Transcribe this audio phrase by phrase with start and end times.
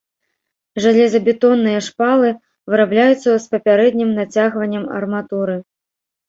[0.85, 2.31] Жалезабетонныя шпалы
[2.75, 5.61] вырабляюцца з папярэднім нацягваннем арматуры.